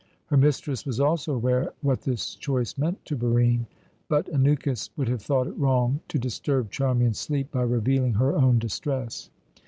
Her 0.31 0.35
mistress 0.37 0.83
was 0.83 0.99
also 0.99 1.35
aware 1.35 1.73
what 1.83 2.01
this 2.01 2.33
choice 2.33 2.75
meant 2.75 3.05
to 3.05 3.15
Barine. 3.15 3.67
But 4.09 4.25
Anukis 4.33 4.89
would 4.97 5.07
have 5.07 5.21
thought 5.21 5.45
it 5.45 5.55
wrong 5.59 5.99
to 6.07 6.17
disturb 6.17 6.71
Charmian's 6.71 7.19
sleep 7.19 7.51
by 7.51 7.61
revealing 7.61 8.15
her 8.15 8.33
own 8.35 8.57
distress. 8.57 9.29